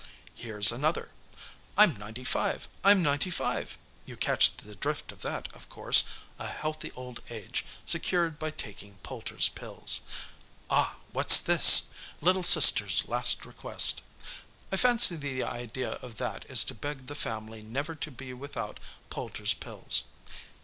Here's 0.33 0.71
another: 0.71 1.11
'I'm 1.77 1.95
ninety 1.95 2.23
five! 2.23 2.67
I'm 2.83 3.03
ninety 3.03 3.29
five!' 3.29 3.77
You 4.03 4.17
catch 4.17 4.57
the 4.57 4.73
drift 4.73 5.11
of 5.11 5.21
that, 5.21 5.47
of 5.53 5.69
course 5.69 6.05
a 6.39 6.47
healthy 6.47 6.91
old 6.93 7.21
age, 7.29 7.63
secured 7.85 8.39
by 8.39 8.49
taking 8.49 8.95
Poulter's 9.03 9.49
Pills. 9.49 9.99
Ah! 10.71 10.95
what's 11.11 11.39
this? 11.39 11.89
'Little 12.19 12.41
sister's 12.41 13.07
last 13.07 13.45
request.' 13.45 14.01
I 14.71 14.77
fancy 14.77 15.15
the 15.17 15.43
idea 15.43 15.91
of 15.91 16.17
that 16.17 16.45
is 16.49 16.65
to 16.65 16.73
beg 16.73 17.05
the 17.05 17.13
family 17.13 17.61
never 17.61 17.93
to 17.93 18.09
be 18.09 18.33
without 18.33 18.79
Poulter's 19.11 19.53
Pills. 19.53 20.05